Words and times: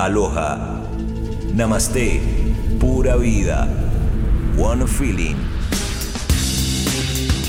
Aloha. 0.00 0.80
Namaste. 1.52 2.22
Pura 2.80 3.18
vida. 3.18 3.68
One 4.56 4.86
feeling. 4.86 5.36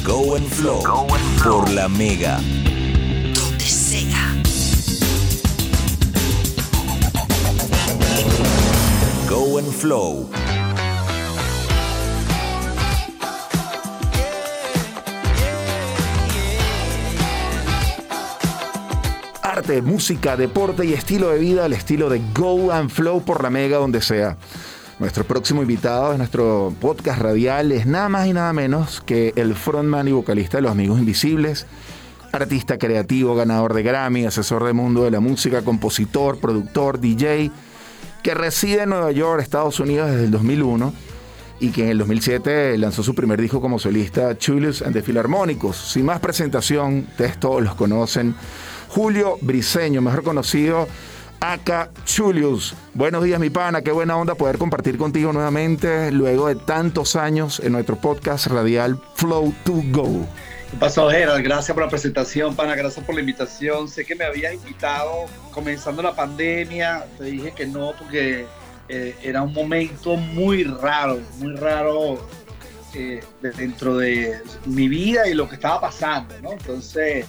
Go 0.03 0.35
and 0.35 0.45
flow. 0.51 0.81
Por 1.41 1.69
la 1.69 1.87
mega. 1.87 2.41
Donde 3.33 3.63
sea. 3.63 4.11
Go 9.29 9.57
and 9.57 9.73
flow. 9.73 10.29
Música, 19.61 20.35
deporte 20.35 20.85
y 20.85 20.93
estilo 20.93 21.29
de 21.29 21.37
vida 21.37 21.65
al 21.65 21.73
estilo 21.73 22.09
de 22.09 22.19
Go 22.33 22.71
and 22.71 22.89
Flow 22.89 23.23
por 23.23 23.43
la 23.43 23.51
mega 23.51 23.77
donde 23.77 24.01
sea. 24.01 24.35
Nuestro 24.97 25.23
próximo 25.23 25.61
invitado 25.61 26.11
de 26.11 26.17
nuestro 26.17 26.73
podcast 26.81 27.21
radial 27.21 27.71
es 27.71 27.85
nada 27.85 28.09
más 28.09 28.25
y 28.25 28.33
nada 28.33 28.53
menos 28.53 29.01
que 29.01 29.33
el 29.35 29.53
frontman 29.53 30.07
y 30.07 30.13
vocalista 30.13 30.57
de 30.57 30.63
Los 30.63 30.71
Amigos 30.71 30.99
Invisibles, 30.99 31.67
artista 32.31 32.79
creativo, 32.79 33.35
ganador 33.35 33.75
de 33.75 33.83
Grammy, 33.83 34.25
asesor 34.25 34.63
del 34.63 34.73
mundo 34.73 35.03
de 35.03 35.11
la 35.11 35.19
música, 35.19 35.61
compositor, 35.61 36.39
productor, 36.39 36.99
DJ, 36.99 37.51
que 38.23 38.33
reside 38.33 38.81
en 38.81 38.89
Nueva 38.89 39.11
York, 39.11 39.43
Estados 39.43 39.79
Unidos 39.79 40.09
desde 40.09 40.25
el 40.25 40.31
2001 40.31 40.91
y 41.59 41.69
que 41.69 41.83
en 41.83 41.89
el 41.89 41.99
2007 41.99 42.79
lanzó 42.79 43.03
su 43.03 43.13
primer 43.13 43.39
disco 43.39 43.61
como 43.61 43.77
solista, 43.77 44.35
Julius 44.43 44.81
and 44.81 44.93
the 44.93 45.03
Philharmonicos. 45.03 45.77
Sin 45.77 46.05
más 46.05 46.19
presentación, 46.19 47.05
todos 47.39 47.61
los 47.61 47.75
conocen. 47.75 48.33
Julio 48.93 49.37
Briseño, 49.39 50.01
mejor 50.01 50.21
conocido 50.21 50.85
Aka 51.39 51.91
Julius. 52.05 52.75
Buenos 52.93 53.23
días, 53.23 53.39
mi 53.39 53.49
pana. 53.49 53.81
Qué 53.81 53.93
buena 53.93 54.17
onda 54.17 54.35
poder 54.35 54.57
compartir 54.57 54.97
contigo 54.97 55.31
nuevamente 55.31 56.11
luego 56.11 56.49
de 56.49 56.55
tantos 56.55 57.15
años 57.15 57.61
en 57.61 57.71
nuestro 57.71 57.95
podcast 57.95 58.47
radial 58.47 59.01
Flow 59.15 59.53
to 59.63 59.81
Go. 59.91 60.27
¿Qué 60.71 60.77
pasó, 60.77 61.09
Gerald? 61.09 61.41
Gracias 61.41 61.73
por 61.73 61.85
la 61.85 61.89
presentación, 61.89 62.53
pana. 62.53 62.75
Gracias 62.75 63.05
por 63.05 63.15
la 63.15 63.21
invitación. 63.21 63.87
Sé 63.87 64.03
que 64.03 64.13
me 64.13 64.25
habías 64.25 64.55
invitado 64.55 65.27
comenzando 65.53 66.01
la 66.01 66.13
pandemia. 66.13 67.05
Te 67.17 67.23
dije 67.23 67.53
que 67.55 67.67
no 67.67 67.93
porque 67.97 68.45
eh, 68.89 69.15
era 69.23 69.41
un 69.41 69.53
momento 69.53 70.17
muy 70.17 70.65
raro, 70.65 71.21
muy 71.39 71.55
raro 71.55 72.27
eh, 72.93 73.23
dentro 73.41 73.95
de 73.95 74.41
mi 74.65 74.89
vida 74.89 75.29
y 75.29 75.33
lo 75.33 75.47
que 75.47 75.55
estaba 75.55 75.79
pasando, 75.79 76.35
¿no? 76.41 76.51
Entonces, 76.51 77.25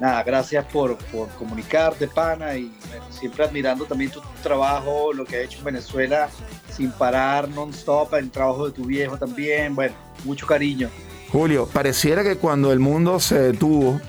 nada, 0.00 0.22
gracias 0.22 0.64
por, 0.66 0.96
por 0.96 1.28
comunicarte, 1.30 2.06
pana, 2.08 2.56
y 2.56 2.72
siempre 3.10 3.44
admirando 3.44 3.84
también 3.84 4.10
tu 4.10 4.20
trabajo, 4.42 5.12
lo 5.12 5.24
que 5.24 5.36
ha 5.36 5.40
hecho 5.42 5.58
en 5.58 5.64
Venezuela 5.64 6.28
sin 6.70 6.90
parar, 6.92 7.48
non-stop, 7.48 8.14
el 8.14 8.30
trabajo 8.30 8.66
de 8.66 8.72
tu 8.72 8.84
viejo 8.84 9.16
también, 9.16 9.74
bueno, 9.74 9.94
mucho 10.24 10.46
cariño. 10.46 10.90
Julio, 11.32 11.66
pareciera 11.72 12.22
que 12.22 12.36
cuando 12.36 12.72
el 12.72 12.78
mundo 12.78 13.18
se 13.20 13.38
detuvo, 13.40 14.00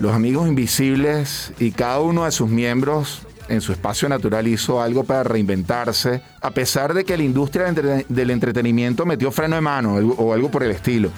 los 0.00 0.12
amigos 0.12 0.48
invisibles 0.48 1.52
y 1.58 1.70
cada 1.70 2.00
uno 2.00 2.24
de 2.24 2.32
sus 2.32 2.48
miembros 2.50 3.22
en 3.48 3.60
su 3.60 3.72
espacio 3.72 4.08
natural 4.08 4.46
hizo 4.48 4.80
algo 4.82 5.04
para 5.04 5.22
reinventarse, 5.24 6.22
a 6.40 6.50
pesar 6.50 6.94
de 6.94 7.04
que 7.04 7.16
la 7.16 7.22
industria 7.22 7.64
del 7.66 7.78
entre- 7.78 8.06
del 8.08 8.30
entretenimiento 8.30 9.04
metió 9.06 9.30
freno 9.30 9.56
de 9.56 9.60
mano 9.62 9.94
o 9.94 10.32
algo 10.32 10.50
por 10.50 10.62
el 10.62 10.70
estilo. 10.72 11.10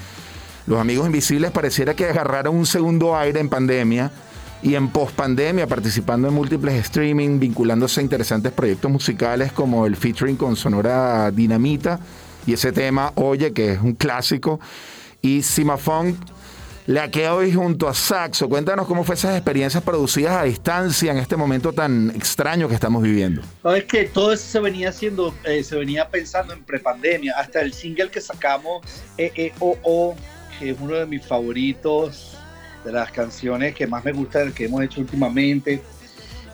Los 0.67 0.81
amigos 0.81 1.07
invisibles 1.07 1.51
pareciera 1.51 1.95
que 1.95 2.07
agarraron 2.07 2.57
un 2.57 2.67
segundo 2.67 3.17
aire 3.17 3.41
en 3.41 3.48
pandemia 3.48 4.11
y 4.62 4.77
en 4.77 4.89
pospandemia 4.89 5.67
participando 5.67 6.29
en 6.29 6.34
múltiples 6.34 6.75
streaming, 6.77 7.39
vinculándose 7.39 8.01
a 8.01 8.03
interesantes 8.03 8.51
proyectos 8.53 8.91
musicales 8.91 9.53
como 9.53 9.85
el 9.85 9.95
featuring 9.95 10.37
con 10.37 10.57
Sonora 10.57 11.31
Dinamita 11.31 12.01
y 12.47 12.55
ese 12.55 12.73
tema 12.73 13.12
Oye, 13.17 13.53
que 13.53 13.73
es 13.73 13.81
un 13.81 13.95
clásico, 13.95 14.61
y 15.20 15.42
Simafunk 15.42 16.17
la 16.86 17.11
que 17.11 17.29
hoy 17.29 17.52
junto 17.52 17.89
a 17.89 17.95
Saxo. 17.95 18.48
Cuéntanos 18.48 18.86
cómo 18.86 19.05
fue 19.05 19.14
esas 19.14 19.35
experiencias 19.35 19.83
producidas 19.83 20.33
a 20.33 20.45
distancia 20.45 21.13
en 21.13 21.19
este 21.19 21.36
momento 21.36 21.73
tan 21.73 22.11
extraño 22.11 22.69
que 22.69 22.75
estamos 22.75 23.02
viviendo. 23.02 23.42
Que 23.89 24.05
todo 24.05 24.33
eso 24.35 24.45
se 24.46 24.61
venía 24.61 24.91
haciendo, 24.91 25.35
eh, 25.45 25.64
se 25.64 25.77
venía 25.77 26.08
pensando 26.08 26.52
en 26.52 26.63
prepandemia, 26.63 27.35
hasta 27.39 27.63
el 27.63 27.73
single 27.73 28.11
que 28.11 28.20
sacamos, 28.20 28.83
EEOO, 29.17 30.14
es 30.61 30.77
uno 30.81 30.95
de 30.95 31.07
mis 31.07 31.25
favoritos, 31.25 32.37
de 32.85 32.92
las 32.92 33.11
canciones 33.11 33.75
que 33.75 33.87
más 33.87 34.05
me 34.05 34.13
gustan, 34.13 34.53
que 34.53 34.67
hemos 34.67 34.83
hecho 34.83 35.01
últimamente. 35.01 35.83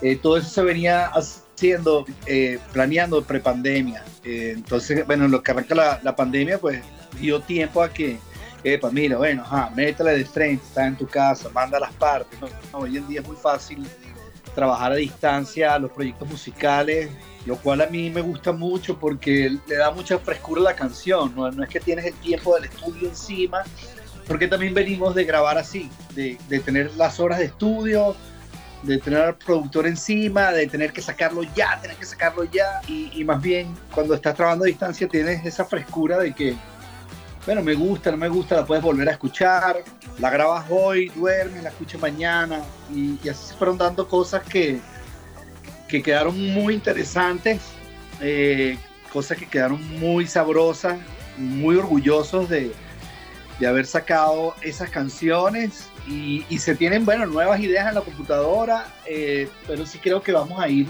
Eh, 0.01 0.15
todo 0.15 0.37
eso 0.37 0.49
se 0.49 0.63
venía 0.63 1.07
haciendo, 1.07 2.05
eh, 2.25 2.59
planeando 2.71 3.21
prepandemia. 3.23 4.03
Eh, 4.23 4.53
entonces, 4.55 5.05
bueno, 5.05 5.25
en 5.25 5.31
lo 5.31 5.43
que 5.43 5.51
arranca 5.51 5.75
la, 5.75 5.99
la 6.03 6.15
pandemia, 6.15 6.57
pues 6.57 6.81
dio 7.19 7.41
tiempo 7.41 7.83
a 7.83 7.89
que, 7.89 8.17
epa, 8.63 8.89
mira, 8.91 9.17
bueno, 9.17 9.43
ajá, 9.43 9.71
métele 9.75 10.17
de 10.17 10.25
frente, 10.25 10.63
está 10.65 10.87
en 10.87 10.95
tu 10.95 11.07
casa, 11.07 11.49
manda 11.49 11.79
las 11.79 11.93
partes. 11.93 12.39
¿no? 12.39 12.47
No, 12.71 12.79
hoy 12.79 12.97
en 12.97 13.07
día 13.07 13.21
es 13.21 13.27
muy 13.27 13.35
fácil 13.35 13.85
trabajar 14.53 14.91
a 14.91 14.95
distancia 14.95 15.77
los 15.79 15.91
proyectos 15.91 16.29
musicales, 16.29 17.09
lo 17.45 17.57
cual 17.57 17.81
a 17.81 17.87
mí 17.87 18.09
me 18.09 18.21
gusta 18.21 18.51
mucho 18.51 18.97
porque 18.97 19.57
le 19.67 19.75
da 19.75 19.91
mucha 19.91 20.19
frescura 20.19 20.61
a 20.61 20.63
la 20.65 20.75
canción, 20.75 21.33
no, 21.35 21.47
es 21.47 21.69
que 21.69 21.79
tienes 21.79 22.05
el 22.05 22.13
tiempo 22.15 22.55
del 22.55 22.65
estudio 22.65 23.09
encima, 23.09 23.63
porque 24.27 24.47
también 24.47 24.73
venimos 24.73 25.15
de 25.15 25.23
grabar 25.23 25.57
así, 25.57 25.89
de, 26.13 26.37
de 26.47 26.59
tener 26.59 26.91
las 26.95 27.19
horas 27.19 27.39
de 27.39 27.45
estudio, 27.45 28.15
de 28.83 28.97
tener 28.97 29.21
al 29.21 29.35
productor 29.35 29.87
encima, 29.87 30.51
de 30.51 30.67
tener 30.67 30.91
que 30.91 31.01
sacarlo 31.01 31.43
ya, 31.55 31.79
tener 31.81 31.97
que 31.97 32.05
sacarlo 32.05 32.43
ya, 32.45 32.81
y, 32.87 33.11
y 33.13 33.23
más 33.23 33.41
bien 33.41 33.73
cuando 33.93 34.13
estás 34.13 34.35
trabajando 34.35 34.65
a 34.65 34.67
distancia 34.67 35.07
tienes 35.07 35.45
esa 35.45 35.65
frescura 35.65 36.17
de 36.17 36.33
que, 36.33 36.55
bueno, 37.45 37.61
me 37.63 37.73
gusta, 37.73 38.11
no 38.11 38.17
me 38.17 38.29
gusta, 38.29 38.55
la 38.55 38.65
puedes 38.65 38.83
volver 38.83 39.09
a 39.09 39.13
escuchar, 39.13 39.83
la 40.19 40.29
grabas 40.29 40.65
hoy, 40.69 41.09
duermes, 41.09 41.63
la 41.63 41.69
escuchas 41.69 41.99
mañana, 41.99 42.61
y, 42.93 43.17
así 43.27 43.47
se 43.47 43.53
fueron 43.55 43.77
dando 43.77 44.07
cosas 44.07 44.43
que, 44.43 44.79
que 45.87 46.03
quedaron 46.03 46.39
muy 46.53 46.73
interesantes, 46.73 47.61
eh, 48.19 48.77
cosas 49.11 49.37
que 49.37 49.47
quedaron 49.47 49.81
muy 49.99 50.27
sabrosas, 50.27 50.99
muy 51.37 51.75
orgullosos 51.77 52.47
de, 52.47 52.71
de 53.59 53.67
haber 53.67 53.85
sacado 53.85 54.55
esas 54.61 54.89
canciones. 54.89 55.87
Y, 56.07 56.45
y 56.49 56.57
se 56.57 56.75
tienen, 56.75 57.05
bueno, 57.05 57.27
nuevas 57.27 57.59
ideas 57.59 57.87
en 57.87 57.93
la 57.93 58.01
computadora, 58.01 58.87
eh, 59.05 59.47
pero 59.67 59.85
sí 59.85 59.99
creo 59.99 60.21
que 60.23 60.31
vamos 60.31 60.59
a 60.59 60.67
ir 60.67 60.87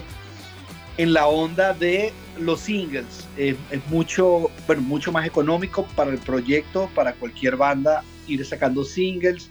en 1.02 1.14
la 1.14 1.26
onda 1.26 1.74
de 1.74 2.14
los 2.40 2.60
singles. 2.60 3.28
Eh, 3.36 3.56
es 3.72 3.88
mucho, 3.88 4.52
bueno, 4.68 4.84
mucho 4.84 5.12
más 5.12 5.26
económico 5.26 5.88
para 5.96 6.12
el 6.12 6.20
proyecto, 6.20 6.90
para 6.94 7.14
cualquier 7.14 7.56
banda 7.58 8.04
ir 8.28 8.46
sacando 8.46 8.84
singles 8.84 9.50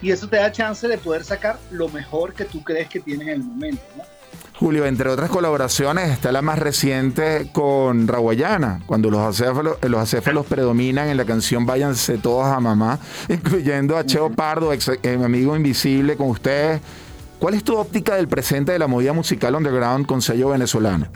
y 0.00 0.12
eso 0.12 0.28
te 0.28 0.36
da 0.36 0.52
chance 0.52 0.86
de 0.86 0.98
poder 0.98 1.24
sacar 1.24 1.58
lo 1.72 1.88
mejor 1.88 2.34
que 2.34 2.44
tú 2.44 2.62
crees 2.62 2.88
que 2.88 3.00
tienes 3.00 3.26
en 3.26 3.34
el 3.34 3.42
momento, 3.42 3.82
¿no? 3.96 4.04
Julio, 4.54 4.86
entre 4.86 5.08
otras 5.08 5.28
colaboraciones 5.28 6.10
está 6.10 6.30
la 6.30 6.40
más 6.40 6.56
reciente 6.56 7.48
con 7.52 8.06
Raguayana, 8.06 8.80
cuando 8.86 9.10
los 9.10 9.20
acéfalos, 9.20 9.78
los 9.82 10.00
acéfalos 10.00 10.46
predominan 10.46 11.08
en 11.08 11.16
la 11.16 11.24
canción 11.24 11.66
Váyanse 11.66 12.18
todos 12.18 12.46
a 12.46 12.60
mamá, 12.60 13.00
incluyendo 13.28 13.96
a 13.96 14.06
Cheo 14.06 14.30
Pardo, 14.30 14.72
ex 14.72 14.88
eh, 15.02 15.18
amigo 15.24 15.56
invisible 15.56 16.16
con 16.16 16.28
ustedes. 16.28 16.80
¿Cuál 17.42 17.54
es 17.54 17.64
tu 17.64 17.76
óptica 17.76 18.14
del 18.14 18.28
presente 18.28 18.70
de 18.70 18.78
la 18.78 18.86
movida 18.86 19.12
musical 19.12 19.56
underground 19.56 20.06
con 20.06 20.22
sello 20.22 20.50
venezolano? 20.50 21.10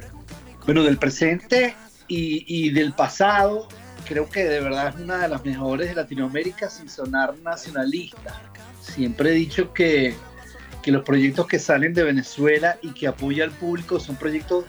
Bueno, 0.65 0.83
del 0.83 0.99
presente 0.99 1.77
y, 2.09 2.71
del 2.71 2.95
pasado, 2.95 3.69
creo 4.09 4.29
que 4.29 4.43
de 4.43 4.61
verdad 4.61 4.89
es 4.89 5.01
una 5.01 5.19
de 5.19 5.29
las 5.29 5.45
mejores 5.45 5.91
de 5.91 5.95
Latinoamérica 5.95 6.69
sin 6.69 6.89
sonar 6.89 7.39
nacionalista. 7.45 8.43
Siempre 8.81 9.31
he 9.31 9.35
dicho 9.35 9.73
que, 9.73 10.17
que 10.83 10.91
los 10.91 11.05
proyectos 11.05 11.47
que 11.47 11.61
salen 11.61 11.95
de 11.95 12.03
Venezuela 12.03 12.77
y 12.83 12.91
que 12.91 13.07
apoya 13.07 13.45
al 13.45 13.53
público 13.53 14.01
son 14.01 14.17
proyectos 14.17 14.65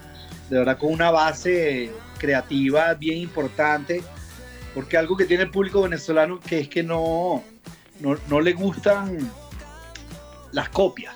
de 0.51 0.59
verdad 0.59 0.77
con 0.77 0.93
una 0.93 1.09
base 1.09 1.91
creativa 2.19 2.93
bien 2.93 3.17
importante, 3.17 4.03
porque 4.75 4.95
algo 4.95 5.17
que 5.17 5.25
tiene 5.25 5.45
el 5.45 5.49
público 5.49 5.81
venezolano 5.81 6.39
que 6.39 6.59
es 6.59 6.69
que 6.69 6.83
no, 6.83 7.43
no, 7.99 8.15
no 8.29 8.41
le 8.41 8.53
gustan 8.53 9.17
las 10.51 10.69
copias. 10.69 11.15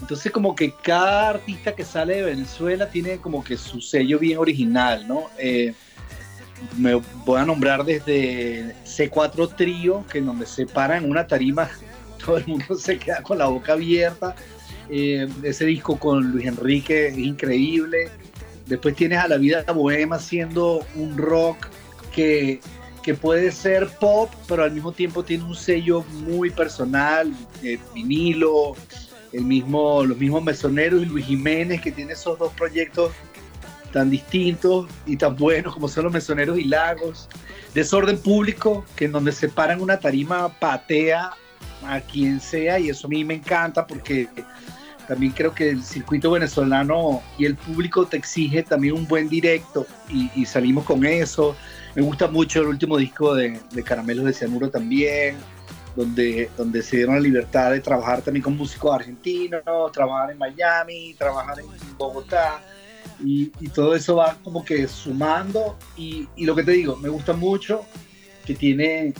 Entonces 0.00 0.32
como 0.32 0.54
que 0.54 0.72
cada 0.72 1.30
artista 1.30 1.74
que 1.74 1.84
sale 1.84 2.16
de 2.16 2.22
Venezuela 2.22 2.88
tiene 2.88 3.18
como 3.18 3.44
que 3.44 3.56
su 3.56 3.80
sello 3.80 4.18
bien 4.18 4.38
original, 4.38 5.06
¿no? 5.06 5.24
Eh, 5.38 5.74
me 6.76 6.94
voy 7.24 7.40
a 7.40 7.44
nombrar 7.44 7.84
desde 7.84 8.74
C4 8.84 9.54
Trío, 9.56 10.04
que 10.10 10.18
en 10.18 10.26
donde 10.26 10.46
se 10.46 10.66
para 10.66 10.96
en 10.96 11.08
una 11.10 11.26
tarima, 11.26 11.70
todo 12.24 12.38
el 12.38 12.46
mundo 12.46 12.74
se 12.74 12.98
queda 12.98 13.22
con 13.22 13.38
la 13.38 13.46
boca 13.46 13.74
abierta. 13.74 14.34
Eh, 14.88 15.28
ese 15.42 15.66
disco 15.66 15.98
con 15.98 16.32
Luis 16.32 16.46
Enrique 16.46 17.08
es 17.08 17.18
increíble. 17.18 18.08
Después 18.66 18.94
tienes 18.94 19.18
a 19.18 19.28
La 19.28 19.36
Vida 19.36 19.62
Bohema 19.72 20.16
haciendo 20.16 20.84
un 20.94 21.16
rock 21.16 21.68
que, 22.12 22.60
que 23.02 23.14
puede 23.14 23.52
ser 23.52 23.88
pop, 24.00 24.30
pero 24.48 24.64
al 24.64 24.72
mismo 24.72 24.92
tiempo 24.92 25.22
tiene 25.22 25.44
un 25.44 25.54
sello 25.54 26.04
muy 26.26 26.50
personal, 26.50 27.32
eh, 27.62 27.78
vinilo, 27.94 28.74
el 29.32 29.44
mismo, 29.44 30.04
los 30.04 30.18
mismos 30.18 30.42
mesoneros 30.42 31.02
y 31.02 31.06
Luis 31.06 31.26
Jiménez, 31.26 31.80
que 31.80 31.92
tiene 31.92 32.12
esos 32.12 32.38
dos 32.38 32.52
proyectos 32.54 33.12
tan 33.92 34.10
distintos 34.10 34.86
y 35.06 35.16
tan 35.16 35.36
buenos 35.36 35.74
como 35.74 35.88
son 35.88 36.04
los 36.04 36.12
mesoneros 36.12 36.58
y 36.58 36.64
lagos. 36.64 37.28
Desorden 37.74 38.18
público, 38.18 38.84
que 38.96 39.06
en 39.06 39.12
donde 39.12 39.32
se 39.32 39.48
paran 39.48 39.80
una 39.80 39.98
tarima 39.98 40.48
patea 40.48 41.32
a 41.84 42.00
quien 42.00 42.40
sea 42.40 42.78
y 42.78 42.90
eso 42.90 43.06
a 43.06 43.10
mí 43.10 43.24
me 43.24 43.34
encanta 43.34 43.86
porque 43.86 44.28
también 45.08 45.32
creo 45.32 45.54
que 45.54 45.70
el 45.70 45.82
circuito 45.82 46.30
venezolano 46.30 47.22
y 47.38 47.44
el 47.44 47.56
público 47.56 48.06
te 48.06 48.16
exige 48.16 48.62
también 48.62 48.94
un 48.94 49.08
buen 49.08 49.28
directo 49.28 49.86
y, 50.08 50.44
salimos 50.44 50.84
con 50.84 51.04
eso. 51.04 51.56
Me 51.96 52.02
gusta 52.02 52.28
mucho 52.28 52.60
el 52.60 52.68
último 52.68 52.96
disco 52.96 53.34
de, 53.34 53.58
de 53.72 53.82
Caramelos 53.82 54.24
de 54.24 54.32
Cianuro 54.32 54.70
también, 54.70 55.36
donde, 55.96 56.50
donde 56.56 56.82
se 56.82 56.96
dieron 56.96 57.16
la 57.16 57.20
libertad 57.20 57.72
de 57.72 57.80
trabajar 57.80 58.22
también 58.22 58.42
con 58.42 58.56
músicos 58.56 58.94
argentinos, 58.94 59.62
trabajar 59.92 60.30
en 60.30 60.38
Miami, 60.38 61.14
trabajar 61.14 61.58
en 61.60 61.66
Bogotá. 61.96 62.62
Y, 63.22 63.46
todo 63.74 63.94
eso 63.94 64.16
va 64.16 64.36
como 64.42 64.64
que 64.64 64.88
sumando 64.88 65.76
y, 65.96 66.26
y, 66.36 66.46
lo 66.46 66.54
que 66.54 66.62
te 66.62 66.72
digo, 66.72 66.96
me 66.96 67.08
gusta 67.08 67.34
mucho 67.34 67.84
que 68.46 68.54
tiene 68.54 69.12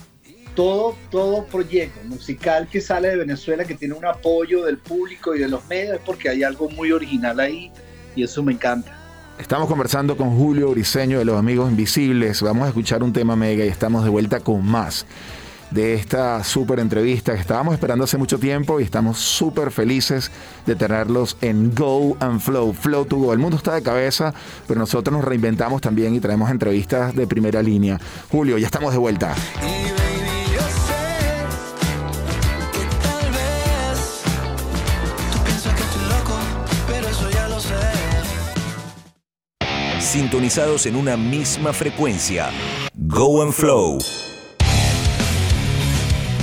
todo, 0.54 0.96
todo 1.10 1.44
proyecto 1.44 2.00
musical 2.04 2.68
que 2.68 2.80
sale 2.80 3.08
de 3.08 3.16
Venezuela, 3.16 3.64
que 3.64 3.74
tiene 3.74 3.94
un 3.94 4.04
apoyo 4.04 4.64
del 4.64 4.78
público 4.78 5.34
y 5.34 5.40
de 5.40 5.48
los 5.48 5.66
medios, 5.68 6.00
porque 6.04 6.28
hay 6.28 6.42
algo 6.42 6.68
muy 6.70 6.92
original 6.92 7.38
ahí 7.40 7.70
y 8.16 8.24
eso 8.24 8.42
me 8.42 8.52
encanta. 8.52 8.96
Estamos 9.38 9.68
conversando 9.68 10.16
con 10.16 10.36
Julio 10.36 10.70
Briseño 10.70 11.18
de 11.18 11.24
Los 11.24 11.38
Amigos 11.38 11.70
Invisibles. 11.70 12.42
Vamos 12.42 12.64
a 12.64 12.68
escuchar 12.68 13.02
un 13.02 13.12
tema 13.12 13.36
mega 13.36 13.64
y 13.64 13.68
estamos 13.68 14.04
de 14.04 14.10
vuelta 14.10 14.40
con 14.40 14.64
más 14.66 15.06
de 15.70 15.94
esta 15.94 16.42
súper 16.44 16.80
entrevista 16.80 17.34
que 17.34 17.40
estábamos 17.40 17.74
esperando 17.74 18.04
hace 18.04 18.18
mucho 18.18 18.38
tiempo 18.38 18.80
y 18.80 18.84
estamos 18.84 19.18
súper 19.18 19.70
felices 19.70 20.30
de 20.66 20.74
tenerlos 20.74 21.36
en 21.40 21.74
Go 21.74 22.16
and 22.20 22.40
Flow, 22.40 22.72
Flow 22.72 23.04
to 23.04 23.16
Go. 23.16 23.32
El 23.32 23.38
mundo 23.38 23.56
está 23.56 23.74
de 23.74 23.82
cabeza, 23.82 24.34
pero 24.66 24.80
nosotros 24.80 25.12
nos 25.14 25.24
reinventamos 25.24 25.80
también 25.80 26.14
y 26.14 26.20
traemos 26.20 26.50
entrevistas 26.50 27.14
de 27.14 27.26
primera 27.26 27.62
línea. 27.62 28.00
Julio, 28.30 28.58
ya 28.58 28.66
estamos 28.66 28.92
de 28.92 28.98
vuelta. 28.98 29.34
sintonizados 40.10 40.86
en 40.86 40.96
una 40.96 41.16
misma 41.16 41.72
frecuencia. 41.72 42.50
Go 42.94 43.42
and 43.42 43.52
Flow. 43.52 43.98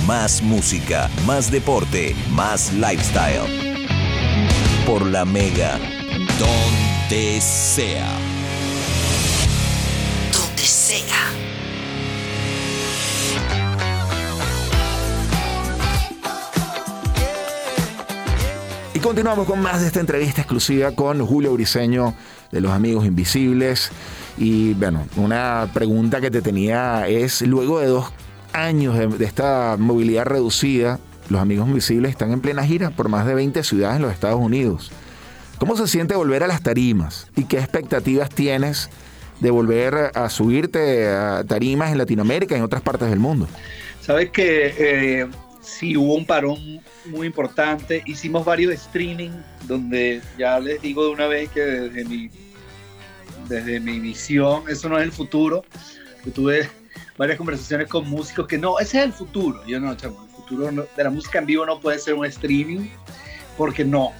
Más 0.08 0.40
música, 0.40 1.10
más 1.26 1.50
deporte, 1.50 2.16
más 2.30 2.72
lifestyle. 2.72 3.42
Por 4.86 5.04
la 5.04 5.26
Mega. 5.26 5.78
Donde 6.38 7.38
sea. 7.42 8.08
Donde 10.32 10.62
sea. 10.62 11.28
Y 18.94 18.98
continuamos 19.00 19.46
con 19.46 19.60
más 19.60 19.82
de 19.82 19.88
esta 19.88 20.00
entrevista 20.00 20.40
exclusiva 20.40 20.92
con 20.92 21.20
Julio 21.26 21.52
Briseño 21.52 22.14
de 22.50 22.62
los 22.62 22.72
Amigos 22.72 23.04
Invisibles. 23.04 23.90
Y 24.38 24.72
bueno, 24.72 25.06
una 25.16 25.68
pregunta 25.74 26.22
que 26.22 26.30
te 26.30 26.40
tenía 26.40 27.06
es, 27.08 27.42
luego 27.42 27.80
de 27.80 27.88
dos 27.88 28.10
años 28.52 29.18
de, 29.18 29.24
esta 29.24 29.76
movilidad 29.78 30.24
reducida, 30.24 30.98
los 31.28 31.40
Amigos 31.40 31.68
Invisibles 31.68 32.10
están 32.10 32.32
en 32.32 32.40
plena 32.40 32.64
gira 32.64 32.90
por 32.90 33.08
más 33.08 33.26
de 33.26 33.34
20 33.34 33.62
ciudades 33.62 33.96
en 33.96 34.02
los 34.02 34.12
Estados 34.12 34.40
Unidos. 34.40 34.90
¿Cómo 35.58 35.76
se 35.76 35.86
siente 35.88 36.14
volver 36.14 36.42
a 36.42 36.46
las 36.46 36.62
tarimas? 36.62 37.28
¿Y 37.36 37.44
qué 37.44 37.58
expectativas 37.58 38.30
tienes 38.30 38.90
de 39.40 39.50
volver 39.50 40.12
a 40.14 40.28
subirte 40.30 41.08
a 41.08 41.44
tarimas 41.44 41.92
en 41.92 41.98
Latinoamérica 41.98 42.54
y 42.54 42.58
en 42.58 42.64
otras 42.64 42.82
partes 42.82 43.10
del 43.10 43.18
mundo? 43.18 43.48
Sabes 44.00 44.30
que 44.30 44.74
eh, 44.78 45.26
sí 45.60 45.96
hubo 45.96 46.14
un 46.14 46.24
parón 46.24 46.80
muy 47.06 47.26
importante. 47.26 48.02
Hicimos 48.06 48.44
varios 48.44 48.72
streaming 48.72 49.30
donde 49.66 50.22
ya 50.38 50.58
les 50.60 50.80
digo 50.80 51.04
de 51.04 51.10
una 51.10 51.26
vez 51.26 51.50
que 51.50 51.60
desde 51.60 52.04
mi, 52.04 52.30
desde 53.48 53.80
mi 53.80 54.00
visión, 54.00 54.62
eso 54.68 54.88
no 54.88 54.98
es 54.98 55.04
el 55.04 55.12
futuro. 55.12 55.64
Yo 56.24 56.32
tuve 56.32 56.68
varias 57.18 57.36
conversaciones 57.36 57.88
con 57.88 58.08
músicos 58.08 58.46
que 58.46 58.56
no, 58.56 58.78
ese 58.78 58.98
es 59.00 59.04
el 59.04 59.12
futuro. 59.12 59.62
Yo 59.66 59.78
no, 59.80 59.94
chamo, 59.96 60.24
el 60.24 60.30
futuro 60.30 60.70
de 60.96 61.04
la 61.04 61.10
música 61.10 61.40
en 61.40 61.46
vivo 61.46 61.66
no 61.66 61.80
puede 61.80 61.98
ser 61.98 62.14
un 62.14 62.24
streaming 62.24 62.88
porque 63.56 63.84
no, 63.84 64.12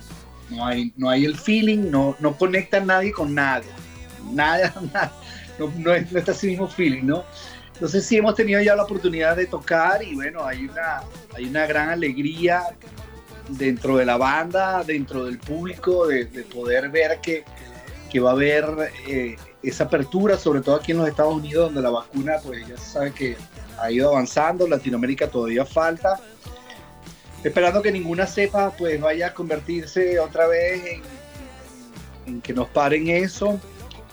no 0.51 0.67
hay, 0.67 0.93
no 0.97 1.09
hay 1.09 1.25
el 1.25 1.37
feeling, 1.37 1.91
no, 1.91 2.17
no 2.19 2.37
conecta 2.37 2.81
nadie 2.81 3.13
con 3.13 3.35
nadie. 3.35 3.71
Nada, 4.33 4.75
nada 4.93 5.13
no, 5.59 5.73
no, 5.77 5.93
no 6.11 6.19
está 6.19 6.33
ese 6.33 6.49
mismo 6.49 6.69
feeling, 6.69 7.05
¿no? 7.05 7.25
Entonces 7.75 8.05
sí 8.05 8.17
hemos 8.17 8.35
tenido 8.35 8.61
ya 8.61 8.75
la 8.75 8.83
oportunidad 8.83 9.37
de 9.37 9.47
tocar 9.47 10.03
y 10.03 10.15
bueno, 10.15 10.45
hay 10.45 10.65
una, 10.65 11.03
hay 11.37 11.45
una 11.45 11.65
gran 11.67 11.91
alegría 11.91 12.65
dentro 13.49 13.97
de 13.97 14.05
la 14.05 14.17
banda, 14.17 14.83
dentro 14.85 15.27
del 15.27 15.39
público, 15.39 16.09
de, 16.09 16.27
poder 16.27 16.91
ver 16.91 17.21
que, 17.21 17.45
que, 18.11 18.21
va 18.21 18.31
a 18.31 18.33
haber 18.33 18.93
eh, 19.07 19.37
esa 19.63 19.85
apertura, 19.85 20.39
sobre 20.39 20.61
todo 20.61 20.77
aquí 20.77 20.93
en 20.93 20.99
los 20.99 21.09
Estados 21.09 21.35
Unidos, 21.35 21.67
donde 21.67 21.83
la 21.83 21.91
vacuna, 21.91 22.37
pues 22.43 22.67
ya 22.67 22.77
se 22.77 22.91
sabe 22.91 23.13
que 23.13 23.37
ha 23.79 23.91
ido 23.91 24.11
avanzando, 24.11 24.67
Latinoamérica 24.67 25.29
todavía 25.29 25.65
falta. 25.65 26.21
Esperando 27.45 27.81
que 27.83 27.93
ninguna 27.93 28.27
cepa 28.27 28.73
pues 28.77 29.01
vaya 29.01 29.29
a 29.29 29.35
convertirse 29.35 30.19
otra 30.19 30.49
vez 30.49 30.83
en, 30.85 31.03
en 32.27 32.41
que 32.41 32.53
nos 32.53 32.69
paren 32.69 33.09
eso 33.09 33.61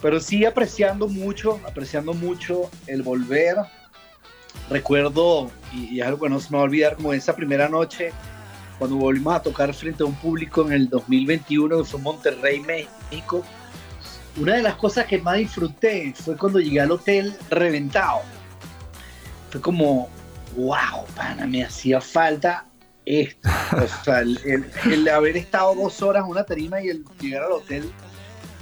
pero 0.06 0.20
sí 0.20 0.46
apreciando 0.46 1.08
mucho, 1.08 1.60
apreciando 1.68 2.14
mucho 2.14 2.70
el 2.86 3.02
volver. 3.02 3.58
Recuerdo, 4.70 5.50
y, 5.74 6.00
algo 6.00 6.20
que 6.20 6.30
no 6.30 6.40
se 6.40 6.52
me 6.52 6.58
va 6.58 6.62
a 6.62 6.66
olvidar, 6.66 6.96
como 6.96 7.12
esa 7.12 7.36
primera 7.36 7.68
noche, 7.70 8.12
cuando 8.78 8.98
volvimos 8.98 9.34
a 9.36 9.42
tocar 9.42 9.74
frente 9.74 10.04
a 10.04 10.06
un 10.06 10.14
público 10.14 10.62
en 10.64 10.74
el 10.74 10.90
2021, 10.90 11.80
que 11.80 11.84
fue 11.86 12.00
Monterrey, 12.00 12.60
México. 12.60 13.44
Una 14.38 14.56
de 14.56 14.62
las 14.62 14.76
cosas 14.76 15.06
que 15.06 15.20
más 15.20 15.38
disfruté 15.38 16.14
fue 16.14 16.36
cuando 16.38 16.60
llegué 16.60 16.82
al 16.82 16.92
hotel 16.92 17.36
reventado. 17.50 18.22
Fue 19.50 19.62
como, 19.62 20.10
wow, 20.58 21.06
pana, 21.16 21.48
me 21.48 21.64
hacía 21.64 22.02
falta 22.02 22.66
esto. 23.06 23.50
O 23.72 24.04
sea, 24.04 24.20
el, 24.20 25.10
haber 25.10 25.38
estado 25.38 25.76
dos 25.76 26.02
horas 26.02 26.26
en 26.26 26.32
una 26.32 26.44
tarima 26.44 26.82
y 26.82 26.90
el 26.90 27.06
llegar 27.20 27.44
al 27.44 27.54
hotel 27.54 27.92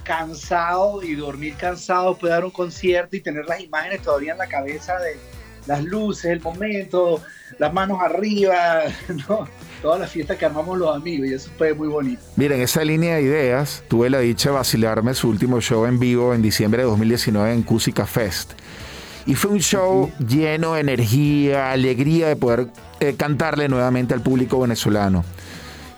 cansado 0.04 1.02
y 1.02 1.16
dormir 1.16 1.56
cansado 1.56 2.12
después 2.12 2.30
dar 2.30 2.44
un 2.44 2.52
concierto 2.52 3.16
y 3.16 3.22
tener 3.22 3.46
las 3.46 3.62
imágenes 3.62 4.02
todavía 4.02 4.34
en 4.34 4.38
la 4.38 4.48
cabeza 4.48 5.00
de 5.00 5.18
las 5.66 5.84
luces, 5.84 6.26
el 6.26 6.42
momento, 6.42 7.22
las 7.58 7.74
manos 7.74 8.00
arriba, 8.02 8.84
¿no? 9.30 9.48
Toda 9.84 10.00
la 10.00 10.08
fiesta 10.08 10.38
que 10.38 10.46
armamos 10.46 10.78
los 10.78 10.96
amigos 10.96 11.28
y 11.28 11.34
eso 11.34 11.52
fue 11.58 11.74
muy 11.74 11.90
bonito. 11.90 12.22
Miren, 12.38 12.62
esa 12.62 12.86
línea 12.86 13.18
de 13.18 13.24
ideas, 13.24 13.84
tuve 13.90 14.10
la 14.10 14.20
dicha 14.20 14.50
de 14.50 14.56
vacilarme 14.56 15.14
su 15.14 15.28
último 15.28 15.60
show 15.60 15.86
en 15.86 16.00
vivo 16.00 16.34
en 16.34 16.42
diciembre 16.42 16.84
de 16.84 16.88
2019 16.88 17.54
en 17.54 17.64
Cusica 17.64 18.08
Fest. 18.08 18.54
Y 19.26 19.36
fue 19.36 19.52
un 19.52 19.60
show 19.60 20.10
lleno 20.26 20.76
de 20.76 20.82
energía, 20.82 21.72
alegría 21.72 22.30
de 22.30 22.38
poder 22.38 22.68
eh, 23.02 23.16
cantarle 23.18 23.68
nuevamente 23.68 24.14
al 24.14 24.22
público 24.22 24.62
venezolano. 24.62 25.26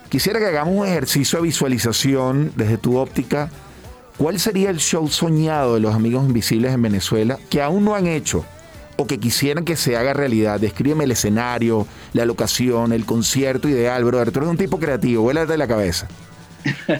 Quisiera 0.09 0.39
que 0.39 0.47
hagamos 0.47 0.75
un 0.75 0.87
ejercicio 0.87 1.37
de 1.39 1.43
visualización 1.43 2.53
desde 2.55 2.79
tu 2.79 2.97
óptica 2.97 3.49
¿Cuál 4.17 4.39
sería 4.39 4.69
el 4.69 4.77
show 4.77 5.09
soñado 5.09 5.73
de 5.73 5.81
los 5.81 5.93
amigos 5.93 6.25
invisibles 6.25 6.73
en 6.73 6.81
Venezuela 6.81 7.37
que 7.49 7.61
aún 7.61 7.83
no 7.83 7.95
han 7.95 8.07
hecho 8.07 8.45
o 8.97 9.07
que 9.07 9.19
quisieran 9.19 9.65
que 9.65 9.75
se 9.75 9.97
haga 9.97 10.13
realidad? 10.13 10.59
Descríbeme 10.59 11.03
el 11.03 11.11
escenario, 11.11 11.87
la 12.13 12.25
locación, 12.25 12.93
el 12.93 13.05
concierto 13.05 13.67
ideal, 13.67 14.03
brother. 14.03 14.31
Tú 14.31 14.39
eres 14.39 14.49
un 14.49 14.57
tipo 14.57 14.79
creativo, 14.79 15.23
vuélate 15.23 15.53
de 15.53 15.57
la 15.57 15.67
cabeza. 15.67 16.07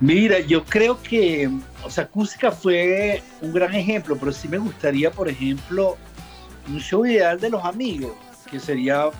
Mira, 0.00 0.40
yo 0.40 0.64
creo 0.64 1.00
que, 1.02 1.50
o 1.84 1.90
sea, 1.90 2.04
Acústica 2.04 2.50
fue 2.50 3.22
un 3.42 3.52
gran 3.52 3.74
ejemplo, 3.74 4.16
pero 4.16 4.32
sí 4.32 4.48
me 4.48 4.56
gustaría, 4.56 5.10
por 5.10 5.28
ejemplo, 5.28 5.98
un 6.68 6.80
show 6.80 7.04
ideal 7.04 7.38
de 7.38 7.50
los 7.50 7.62
amigos, 7.64 8.12
que 8.50 8.58
sería, 8.58 9.10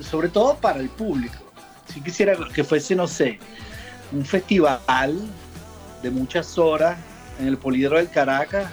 sobre 0.00 0.28
todo 0.28 0.56
para 0.56 0.78
el 0.78 0.88
público. 0.88 1.38
Si 1.92 2.00
quisiera 2.00 2.36
que 2.54 2.62
fuese, 2.62 2.94
no 2.94 3.08
sé, 3.08 3.40
un 4.12 4.24
festival 4.24 4.80
de 6.02 6.10
muchas 6.10 6.56
horas 6.56 6.96
en 7.40 7.46
el 7.48 7.56
Polidro 7.56 7.96
del 7.96 8.10
Caracas 8.10 8.70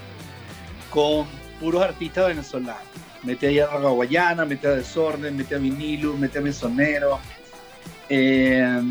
con 0.90 1.25
puros 1.60 1.84
artistas 1.84 2.28
venezolanos. 2.28 2.84
Mete 3.24 3.48
a 3.48 3.52
Yarra 3.52 3.90
Guayana, 3.90 4.46
mete 4.46 4.68
a 4.68 4.72
Desorden, 4.72 5.36
mete 5.36 5.56
a 5.56 5.58
Vinilo, 5.58 6.16
mete 6.16 6.40
a 6.40 6.42
Mesonero. 6.42 7.20
Eh, 8.08 8.82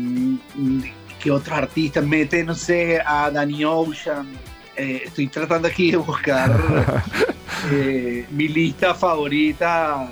¿Qué 1.19 1.31
otros 1.31 1.57
artistas? 1.57 2.05
Mete, 2.05 2.43
no 2.43 2.53
sé, 2.53 3.01
a 3.05 3.31
Danny 3.31 3.63
Ocean. 3.63 4.27
Eh, 4.75 5.03
estoy 5.05 5.27
tratando 5.27 5.69
aquí 5.69 5.91
de 5.91 5.97
buscar 5.97 6.51
eh, 7.71 8.25
mi 8.29 8.49
lista 8.49 8.93
favorita. 8.93 10.11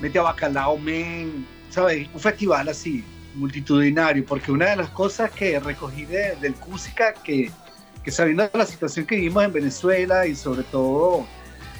Mete 0.00 0.18
a 0.18 0.22
Bacalao 0.22 0.78
Men, 0.78 1.46
¿sabes? 1.68 2.08
Un 2.14 2.20
festival 2.20 2.68
así 2.68 3.04
multitudinario, 3.34 4.24
porque 4.24 4.52
una 4.52 4.70
de 4.70 4.76
las 4.76 4.90
cosas 4.90 5.30
que 5.30 5.58
recogí 5.58 6.04
de, 6.04 6.36
del 6.36 6.54
Cúsica, 6.54 7.14
que, 7.14 7.50
que 8.02 8.10
sabiendo 8.10 8.48
la 8.52 8.66
situación 8.66 9.06
que 9.06 9.16
vivimos 9.16 9.44
en 9.44 9.52
Venezuela 9.52 10.26
y 10.26 10.34
sobre 10.34 10.62
todo 10.64 11.26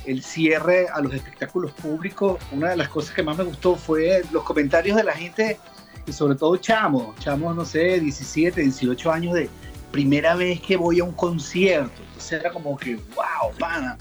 el 0.04 0.22
cierre 0.22 0.88
a 0.92 1.00
los 1.00 1.14
espectáculos 1.14 1.72
públicos, 1.72 2.38
una 2.50 2.70
de 2.70 2.76
las 2.76 2.88
cosas 2.88 3.14
que 3.14 3.22
más 3.22 3.36
me 3.36 3.44
gustó 3.44 3.76
fue 3.76 4.22
los 4.32 4.42
comentarios 4.42 4.96
de 4.96 5.04
la 5.04 5.12
gente 5.12 5.58
y 6.06 6.12
sobre 6.12 6.34
todo 6.34 6.56
chamos, 6.56 7.16
chamos, 7.20 7.54
no 7.54 7.64
sé, 7.64 8.00
17, 8.00 8.60
18 8.60 9.12
años 9.12 9.34
de 9.34 9.48
primera 9.90 10.34
vez 10.34 10.60
que 10.60 10.76
voy 10.76 11.00
a 11.00 11.04
un 11.04 11.12
concierto. 11.12 12.02
Entonces 12.02 12.32
era 12.40 12.50
como 12.50 12.76
que, 12.76 12.96
wow, 12.96 13.52
pana. 13.58 13.96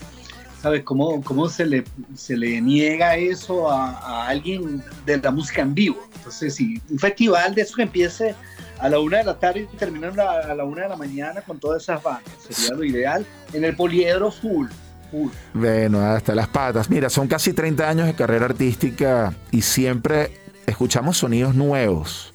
¿Sabes 0.61 0.83
cómo, 0.83 1.23
cómo 1.23 1.49
se, 1.49 1.65
le, 1.65 1.83
se 2.15 2.37
le 2.37 2.61
niega 2.61 3.15
eso 3.17 3.69
a, 3.71 3.97
a 3.97 4.27
alguien 4.27 4.83
de 5.07 5.17
la 5.17 5.31
música 5.31 5.63
en 5.63 5.73
vivo? 5.73 6.07
Entonces, 6.15 6.53
si 6.53 6.79
un 6.87 6.99
festival 6.99 7.55
de 7.55 7.63
eso 7.63 7.75
que 7.75 7.81
empiece 7.81 8.35
a 8.81 8.89
la 8.89 8.99
una 8.99 9.19
de 9.19 9.23
la 9.23 9.37
tarde 9.37 9.67
y 9.71 9.77
termina 9.77 10.09
a 10.09 10.55
la 10.55 10.63
una 10.63 10.83
de 10.83 10.89
la 10.89 10.97
mañana 10.97 11.41
con 11.41 11.59
todas 11.59 11.83
esas 11.83 12.01
bandas, 12.01 12.33
sería 12.49 12.75
lo 12.75 12.83
ideal. 12.83 13.25
En 13.53 13.63
el 13.63 13.75
poliedro 13.75 14.31
full, 14.31 14.67
full. 15.11 15.29
Bueno, 15.53 16.01
hasta 16.01 16.33
las 16.33 16.47
patas. 16.47 16.89
Mira, 16.89 17.09
son 17.09 17.27
casi 17.27 17.53
30 17.53 17.87
años 17.87 18.07
de 18.07 18.15
carrera 18.15 18.45
artística 18.45 19.33
y 19.51 19.61
siempre 19.61 20.31
escuchamos 20.65 21.17
sonidos 21.17 21.53
nuevos. 21.53 22.33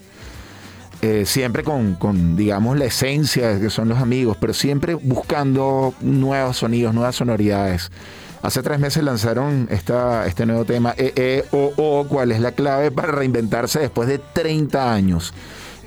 Eh, 1.03 1.25
siempre 1.27 1.63
con, 1.63 2.37
digamos, 2.37 2.79
la 2.79 2.87
esencia 2.87 3.61
que 3.61 3.69
son 3.69 3.89
los 3.89 3.99
amigos, 3.99 4.37
pero 4.41 4.55
siempre 4.55 4.95
buscando 4.95 5.95
nuevos 6.01 6.59
sonidos, 6.59 6.95
nuevas 6.95 7.17
sonoridades. 7.17 7.91
Hace 8.43 8.63
tres 8.63 8.79
meses 8.79 9.03
lanzaron 9.03 9.67
esta, 9.71 10.27
este 10.27 10.47
nuevo 10.47 10.65
tema, 10.65 10.95
EEOO, 10.97 12.07
¿cuál 12.09 12.31
es 12.33 12.41
la 12.41 12.53
clave 12.53 12.91
para 12.91 13.09
reinventarse 13.09 13.81
después 13.81 14.09
de 14.09 14.19
30 14.19 14.93
años? 14.93 15.35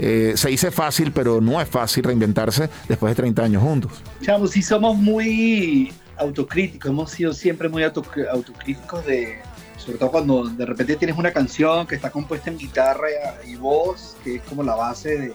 Eh, 0.01 0.33
se 0.35 0.49
dice 0.49 0.71
fácil, 0.71 1.11
pero 1.11 1.41
no 1.41 1.59
es 1.59 1.67
fácil 1.67 2.05
reinventarse 2.05 2.69
después 2.87 3.11
de 3.11 3.15
30 3.15 3.43
años 3.43 3.61
juntos. 3.61 3.91
Chavos, 4.21 4.51
sí 4.51 4.61
somos 4.61 4.95
muy 4.95 5.91
autocríticos, 6.17 6.89
hemos 6.89 7.11
sido 7.11 7.33
siempre 7.33 7.67
muy 7.67 7.83
autocríticos 7.83 9.05
de, 9.05 9.39
sobre 9.77 9.97
todo 9.97 10.11
cuando 10.11 10.45
de 10.45 10.65
repente 10.65 10.95
tienes 10.95 11.17
una 11.17 11.31
canción 11.31 11.85
que 11.85 11.95
está 11.95 12.09
compuesta 12.09 12.49
en 12.49 12.57
guitarra 12.57 13.07
y 13.45 13.55
voz, 13.55 14.15
que 14.23 14.35
es 14.35 14.41
como 14.43 14.63
la 14.63 14.75
base 14.75 15.17
de, 15.17 15.33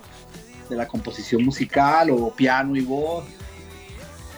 de 0.71 0.76
la 0.76 0.88
composición 0.88 1.44
musical, 1.44 2.11
o 2.11 2.30
piano 2.35 2.75
y 2.75 2.80
voz, 2.80 3.25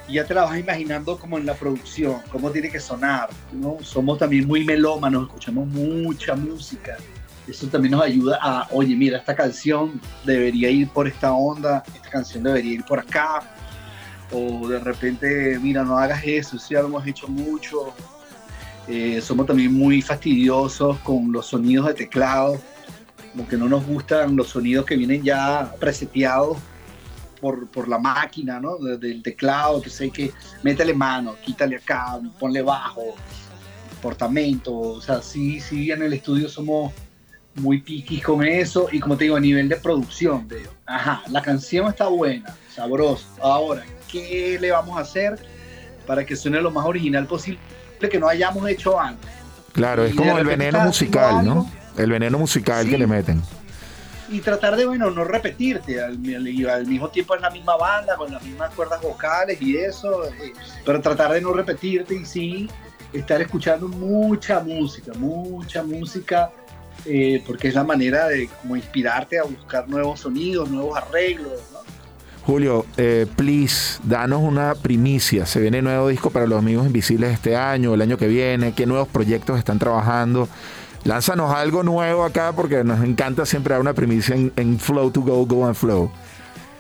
y 0.08 0.14
ya 0.14 0.24
te 0.24 0.34
la 0.34 0.44
vas 0.44 0.58
imaginando 0.58 1.18
como 1.18 1.38
en 1.38 1.46
la 1.46 1.54
producción, 1.54 2.16
cómo 2.30 2.50
tiene 2.50 2.70
que 2.70 2.80
sonar. 2.80 3.30
¿no? 3.52 3.78
Somos 3.82 4.18
también 4.18 4.46
muy 4.46 4.64
melómanos, 4.64 5.26
escuchamos 5.28 5.66
mucha 5.68 6.34
música. 6.34 6.96
Eso 7.46 7.68
también 7.68 7.92
nos 7.92 8.02
ayuda 8.02 8.38
a, 8.42 8.66
oye, 8.72 8.96
mira, 8.96 9.18
esta 9.18 9.34
canción 9.34 10.00
debería 10.24 10.68
ir 10.68 10.88
por 10.88 11.06
esta 11.06 11.32
onda, 11.32 11.84
esta 11.94 12.10
canción 12.10 12.42
debería 12.42 12.74
ir 12.74 12.84
por 12.84 12.98
acá. 12.98 13.40
O 14.32 14.66
de 14.66 14.80
repente, 14.80 15.58
mira, 15.60 15.84
no 15.84 15.96
hagas 15.96 16.22
eso, 16.24 16.56
eso 16.56 16.66
ya 16.70 16.80
lo 16.80 16.88
hemos 16.88 17.06
hecho 17.06 17.28
mucho. 17.28 17.94
Eh, 18.88 19.20
somos 19.20 19.46
también 19.46 19.72
muy 19.72 20.02
fastidiosos 20.02 20.98
con 20.98 21.30
los 21.32 21.46
sonidos 21.46 21.86
de 21.86 21.94
teclado, 21.94 22.60
como 23.32 23.46
que 23.46 23.56
no 23.56 23.68
nos 23.68 23.86
gustan 23.86 24.36
los 24.36 24.48
sonidos 24.48 24.86
que 24.86 24.96
vienen 24.96 25.22
ya 25.22 25.72
preseteados 25.78 26.58
por, 27.40 27.68
por 27.68 27.88
la 27.88 27.98
máquina, 27.98 28.58
¿no? 28.58 28.76
Del 28.78 29.22
teclado, 29.22 29.80
que 29.80 29.90
sé 29.90 30.10
que 30.10 30.32
métele 30.62 30.94
mano, 30.94 31.36
quítale 31.44 31.76
acá, 31.76 32.18
ponle 32.38 32.62
bajo, 32.62 33.14
portamento, 34.02 34.72
o 34.72 35.00
sea, 35.00 35.20
sí, 35.20 35.60
sí, 35.60 35.90
en 35.90 36.02
el 36.02 36.12
estudio 36.12 36.48
somos 36.48 36.92
muy 37.56 37.80
piquis 37.80 38.22
con 38.22 38.44
eso 38.44 38.88
y 38.92 39.00
como 39.00 39.16
te 39.16 39.24
digo, 39.24 39.36
a 39.36 39.40
nivel 39.40 39.68
de 39.68 39.76
producción, 39.76 40.46
de, 40.48 40.66
ajá, 40.86 41.22
la 41.30 41.42
canción 41.42 41.88
está 41.88 42.08
buena, 42.08 42.54
sabrosa, 42.74 43.26
ahora, 43.40 43.84
¿qué 44.10 44.58
le 44.60 44.70
vamos 44.70 44.96
a 44.98 45.00
hacer 45.00 45.38
para 46.06 46.24
que 46.24 46.36
suene 46.36 46.60
lo 46.60 46.70
más 46.70 46.84
original 46.84 47.26
posible? 47.26 47.60
que 48.08 48.18
no 48.18 48.28
hayamos 48.28 48.68
hecho 48.68 48.98
antes. 49.00 49.30
Claro, 49.72 50.04
es 50.04 50.14
como 50.14 50.38
el 50.38 50.46
veneno 50.46 50.80
musical, 50.80 51.44
¿no? 51.44 51.70
El 51.96 52.10
veneno 52.10 52.38
musical 52.38 52.88
que 52.88 52.98
le 52.98 53.06
meten. 53.06 53.42
Y 54.28 54.40
tratar 54.40 54.76
de, 54.76 54.86
bueno, 54.86 55.10
no 55.10 55.22
repetirte, 55.24 56.02
al, 56.02 56.18
mismo 56.18 57.08
tiempo 57.10 57.36
en 57.36 57.42
la 57.42 57.50
misma 57.50 57.76
banda, 57.76 58.16
con 58.16 58.32
las 58.32 58.42
mismas 58.42 58.74
cuerdas 58.74 59.00
vocales 59.00 59.60
y 59.62 59.76
eso, 59.76 60.24
eh, 60.26 60.52
pero 60.84 61.00
tratar 61.00 61.32
de 61.32 61.40
no 61.40 61.52
repetirte 61.52 62.14
y 62.14 62.24
sí 62.24 62.68
estar 63.12 63.40
escuchando 63.40 63.86
mucha 63.86 64.60
música, 64.60 65.12
mucha 65.14 65.84
música, 65.84 66.50
eh, 67.04 67.42
porque 67.46 67.68
es 67.68 67.74
la 67.74 67.84
manera 67.84 68.28
de 68.28 68.48
como 68.62 68.76
inspirarte 68.76 69.38
a 69.38 69.44
buscar 69.44 69.88
nuevos 69.88 70.20
sonidos, 70.20 70.70
nuevos 70.70 70.96
arreglos, 70.96 71.52
¿no? 71.72 71.80
Julio, 72.46 72.86
eh, 72.96 73.26
please, 73.34 73.98
danos 74.04 74.40
una 74.40 74.76
primicia. 74.76 75.46
Se 75.46 75.60
viene 75.60 75.82
nuevo 75.82 76.06
disco 76.06 76.30
para 76.30 76.46
los 76.46 76.60
amigos 76.60 76.86
invisibles 76.86 77.32
este 77.32 77.56
año, 77.56 77.92
el 77.92 78.02
año 78.02 78.16
que 78.16 78.28
viene. 78.28 78.72
¿Qué 78.72 78.86
nuevos 78.86 79.08
proyectos 79.08 79.58
están 79.58 79.80
trabajando? 79.80 80.48
Lánzanos 81.02 81.52
algo 81.52 81.82
nuevo 81.82 82.24
acá 82.24 82.52
porque 82.54 82.84
nos 82.84 83.02
encanta 83.02 83.44
siempre 83.46 83.72
dar 83.72 83.80
una 83.80 83.94
primicia 83.94 84.36
en, 84.36 84.78
Flow 84.78 85.10
to 85.10 85.22
Go, 85.22 85.44
Go 85.44 85.66
and 85.66 85.74
Flow. 85.74 86.08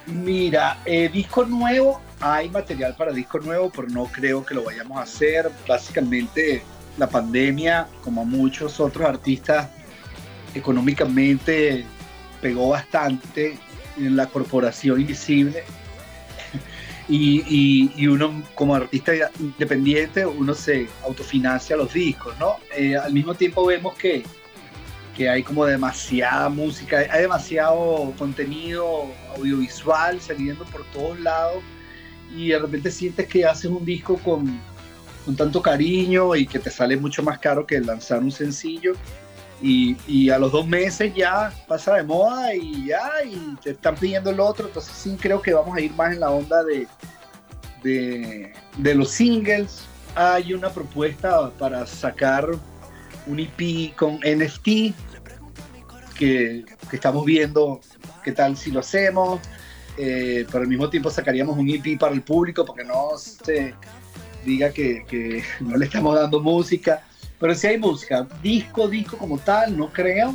Mira, 0.06 0.78
eh, 0.84 1.08
disco 1.12 1.44
nuevo, 1.44 2.00
hay 2.20 2.48
material 2.48 2.94
para 2.96 3.12
disco 3.12 3.40
nuevo, 3.40 3.68
pero 3.74 3.88
no 3.88 4.04
creo 4.04 4.46
que 4.46 4.54
lo 4.54 4.62
vayamos 4.62 4.98
a 4.98 5.02
hacer. 5.02 5.50
Básicamente, 5.66 6.62
la 6.96 7.08
pandemia, 7.08 7.88
como 8.04 8.24
muchos 8.24 8.78
otros 8.78 9.04
artistas, 9.04 9.68
económicamente 10.56 11.84
pegó 12.40 12.70
bastante 12.70 13.58
en 13.96 14.16
la 14.16 14.26
corporación 14.26 15.00
invisible. 15.00 15.64
Y, 17.08 18.04
uno 18.08 18.42
como 18.56 18.74
artista 18.74 19.12
independiente, 19.38 20.26
uno 20.26 20.54
se 20.54 20.88
autofinancia 21.04 21.76
los 21.76 21.92
discos, 21.92 22.36
¿no? 22.40 22.56
Eh, 22.76 22.96
al 22.96 23.12
mismo 23.12 23.32
tiempo 23.32 23.64
vemos 23.64 23.94
que, 23.94 24.24
que 25.16 25.28
hay 25.28 25.44
como 25.44 25.64
demasiada 25.64 26.48
música, 26.48 27.06
hay 27.08 27.20
demasiado 27.20 28.12
contenido 28.18 29.04
audiovisual 29.36 30.20
saliendo 30.20 30.64
por 30.64 30.84
todos 30.86 31.20
lados 31.20 31.62
y 32.34 32.48
de 32.48 32.58
repente 32.58 32.90
sientes 32.90 33.28
que 33.28 33.46
haces 33.46 33.70
un 33.70 33.84
disco 33.84 34.16
con, 34.16 34.60
con 35.24 35.36
tanto 35.36 35.62
cariño 35.62 36.34
y 36.34 36.44
que 36.44 36.58
te 36.58 36.70
sale 36.70 36.96
mucho 36.96 37.22
más 37.22 37.38
caro 37.38 37.64
que 37.64 37.80
lanzar 37.80 38.18
un 38.18 38.32
sencillo 38.32 38.94
y, 39.62 40.30
a 40.30 40.38
los 40.38 40.52
dos 40.52 40.66
meses 40.66 41.14
ya 41.14 41.52
pasa 41.66 41.94
de 41.94 42.02
moda 42.02 42.54
y 42.54 42.86
ya, 42.86 43.10
te 43.62 43.70
están 43.70 43.94
pidiendo 43.94 44.30
el 44.30 44.40
otro, 44.40 44.66
entonces 44.66 44.92
sí 44.94 45.16
creo 45.20 45.40
que 45.40 45.54
vamos 45.54 45.76
a 45.76 45.80
ir 45.80 45.92
más 45.92 46.12
en 46.12 46.20
la 46.20 46.30
onda 46.30 46.62
de, 46.62 46.86
de, 47.82 48.94
los 48.94 49.10
singles. 49.10 49.84
Hay 50.14 50.54
una 50.54 50.70
propuesta 50.70 51.50
para 51.58 51.86
sacar 51.86 52.48
un 53.26 53.40
EP 53.40 53.94
con 53.96 54.16
NFT 54.16 54.94
que, 56.18 56.64
estamos 56.92 57.24
viendo 57.24 57.80
qué 58.24 58.32
tal 58.32 58.56
si 58.56 58.70
lo 58.70 58.80
hacemos. 58.80 59.40
Eh, 59.98 60.44
pero 60.52 60.62
al 60.62 60.68
mismo 60.68 60.90
tiempo 60.90 61.08
sacaríamos 61.10 61.56
un 61.56 61.70
EP 61.70 61.98
para 61.98 62.12
el 62.12 62.20
público 62.20 62.66
porque 62.66 62.84
no 62.84 63.16
se 63.16 63.74
diga 64.44 64.70
que, 64.70 65.04
que 65.08 65.42
no 65.60 65.76
le 65.76 65.86
estamos 65.86 66.14
dando 66.14 66.40
música. 66.40 67.05
Pero 67.38 67.54
si 67.54 67.66
hay 67.66 67.78
música, 67.78 68.26
disco, 68.42 68.88
disco 68.88 69.16
como 69.18 69.38
tal, 69.38 69.76
no 69.76 69.92
creo. 69.92 70.34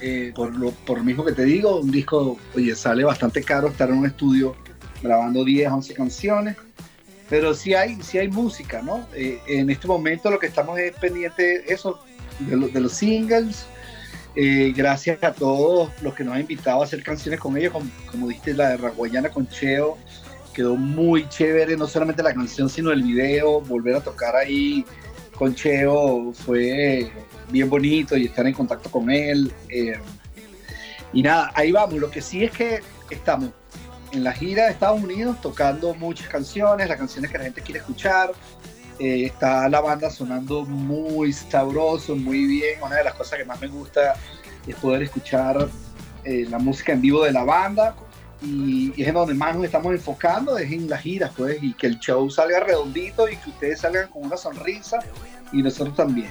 Eh, 0.00 0.32
por, 0.34 0.54
lo, 0.56 0.72
por 0.72 1.02
mismo 1.04 1.24
que 1.24 1.32
te 1.32 1.44
digo, 1.44 1.78
un 1.78 1.92
disco, 1.92 2.36
oye, 2.56 2.74
sale 2.74 3.04
bastante 3.04 3.42
caro 3.42 3.68
estar 3.68 3.88
en 3.88 3.98
un 3.98 4.06
estudio 4.06 4.56
grabando 5.00 5.44
10, 5.44 5.70
11 5.70 5.94
canciones. 5.94 6.56
Pero 7.30 7.54
sí 7.54 7.74
hay, 7.74 8.02
sí 8.02 8.18
hay 8.18 8.28
música, 8.28 8.82
¿no? 8.82 9.06
Eh, 9.14 9.40
en 9.46 9.70
este 9.70 9.86
momento 9.86 10.30
lo 10.30 10.38
que 10.38 10.46
estamos 10.46 10.78
es 10.78 10.92
pendiente 10.94 11.72
eso, 11.72 12.00
de, 12.40 12.80
los 12.80 12.92
singles. 12.92 13.64
Eh, 14.34 14.72
gracias 14.74 15.22
a 15.22 15.32
todos 15.32 15.90
los 16.02 16.14
que 16.14 16.24
nos 16.24 16.34
han 16.34 16.40
invitado 16.40 16.80
a 16.80 16.84
hacer 16.84 17.02
canciones 17.02 17.38
con 17.38 17.56
ellos, 17.56 17.72
como, 17.72 17.88
como 18.10 18.28
diste 18.28 18.54
la 18.54 18.70
de 18.70 18.76
Raguayana 18.78 19.28
con 19.28 19.46
Cheo, 19.48 19.98
quedó 20.52 20.76
muy 20.76 21.28
chévere, 21.28 21.76
no 21.76 21.86
solamente 21.86 22.22
la 22.22 22.34
canción, 22.34 22.68
sino 22.68 22.92
el 22.92 23.02
video, 23.02 23.60
volver 23.60 23.96
a 23.96 24.00
tocar 24.00 24.34
ahí 24.36 24.84
con 25.36 25.54
Cheo 25.54 26.32
fue 26.32 27.10
bien 27.50 27.68
bonito 27.68 28.16
y 28.16 28.26
estar 28.26 28.46
en 28.46 28.54
contacto 28.54 28.90
con 28.90 29.10
él. 29.10 29.52
Eh, 29.68 29.98
y 31.12 31.22
nada, 31.22 31.50
ahí 31.54 31.72
vamos. 31.72 31.94
Lo 31.98 32.10
que 32.10 32.22
sí 32.22 32.44
es 32.44 32.50
que 32.52 32.80
estamos 33.10 33.50
en 34.12 34.24
la 34.24 34.32
gira 34.32 34.66
de 34.66 34.72
Estados 34.72 35.02
Unidos 35.02 35.40
tocando 35.40 35.94
muchas 35.94 36.28
canciones, 36.28 36.88
las 36.88 36.98
canciones 36.98 37.30
que 37.30 37.38
la 37.38 37.44
gente 37.44 37.62
quiere 37.62 37.80
escuchar. 37.80 38.32
Eh, 38.98 39.24
está 39.24 39.68
la 39.68 39.80
banda 39.80 40.10
sonando 40.10 40.64
muy 40.64 41.32
sabroso, 41.32 42.14
muy 42.14 42.44
bien. 42.46 42.82
Una 42.82 42.96
de 42.96 43.04
las 43.04 43.14
cosas 43.14 43.38
que 43.38 43.44
más 43.44 43.60
me 43.60 43.68
gusta 43.68 44.14
es 44.66 44.76
poder 44.76 45.02
escuchar 45.02 45.68
eh, 46.24 46.46
la 46.48 46.58
música 46.58 46.92
en 46.92 47.00
vivo 47.00 47.24
de 47.24 47.32
la 47.32 47.44
banda. 47.44 47.96
Y, 48.42 48.92
y, 48.96 49.02
es 49.02 49.08
en 49.08 49.14
donde 49.14 49.34
más 49.34 49.54
nos 49.54 49.64
estamos 49.64 49.92
enfocando, 49.92 50.58
es 50.58 50.70
en 50.72 50.88
las 50.88 51.00
giras, 51.00 51.30
pues, 51.36 51.62
y 51.62 51.74
que 51.74 51.86
el 51.86 51.98
show 51.98 52.28
salga 52.30 52.60
redondito 52.60 53.28
y 53.28 53.36
que 53.36 53.50
ustedes 53.50 53.80
salgan 53.80 54.08
con 54.08 54.24
una 54.24 54.36
sonrisa 54.36 54.98
y 55.52 55.62
nosotros 55.62 55.94
también. 55.96 56.30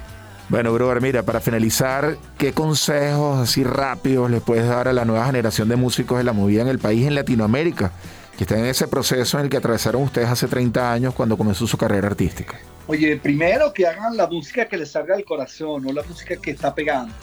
Bueno, 0.52 0.74
brother, 0.74 1.02
mira, 1.02 1.24
para 1.24 1.40
finalizar, 1.40 2.18
¿qué 2.38 2.52
consejos 2.52 3.40
así 3.40 3.64
rápidos 3.64 4.30
le 4.30 4.42
puedes 4.42 4.68
dar 4.68 4.90
a 4.90 4.94
la 4.94 5.06
nueva 5.06 5.26
generación 5.26 5.70
de 5.70 5.78
músicos 5.78 6.18
de 6.18 6.26
la 6.26 6.34
movida 6.34 6.62
en 6.62 6.68
el 6.68 6.78
país, 6.78 7.08
en 7.08 7.16
Latinoamérica, 7.16 7.94
que 8.38 8.44
están 8.44 8.60
en 8.60 8.66
ese 8.66 8.90
proceso 8.90 9.38
en 9.38 9.46
el 9.46 9.50
que 9.50 9.56
atravesaron 9.56 10.04
ustedes 10.04 10.28
hace 10.28 10.48
30 10.48 10.92
años 10.92 11.14
cuando 11.14 11.38
comenzó 11.38 11.66
su 11.68 11.78
carrera 11.78 12.08
artística? 12.08 12.60
Oye, 12.88 13.16
primero 13.16 13.72
que 13.72 13.88
hagan 13.88 14.18
la 14.18 14.28
música 14.28 14.66
que 14.66 14.76
les 14.76 14.92
salga 14.92 15.16
del 15.16 15.24
corazón, 15.24 15.84
no 15.84 15.94
la 15.94 16.04
música 16.04 16.36
que 16.36 16.52
está 16.52 16.76
pegando, 16.76 17.14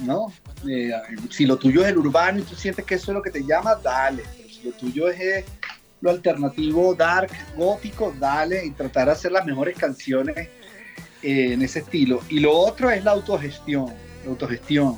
¿no? 0.00 0.32
Eh, 0.68 0.92
si 1.30 1.46
lo 1.46 1.56
tuyo 1.56 1.82
es 1.82 1.88
el 1.88 1.98
urbano 1.98 2.38
y 2.38 2.42
tú 2.42 2.54
sientes 2.54 2.84
que 2.84 2.94
eso 2.94 3.10
es 3.10 3.16
lo 3.16 3.22
que 3.22 3.30
te 3.30 3.44
llama, 3.44 3.74
dale. 3.74 4.22
Si 4.48 4.62
lo 4.64 4.72
tuyo 4.72 5.08
es 5.08 5.20
eh, 5.20 5.44
lo 6.00 6.10
alternativo, 6.10 6.94
dark, 6.94 7.30
gótico, 7.56 8.14
dale 8.18 8.64
y 8.64 8.70
tratar 8.70 9.06
de 9.06 9.12
hacer 9.12 9.32
las 9.32 9.44
mejores 9.46 9.76
canciones 9.76 10.36
eh, 11.22 11.52
en 11.52 11.62
ese 11.62 11.80
estilo. 11.80 12.20
Y 12.28 12.40
lo 12.40 12.52
otro 12.52 12.90
es 12.90 13.04
la 13.04 13.12
autogestión, 13.12 13.92
la 14.24 14.30
autogestión. 14.30 14.96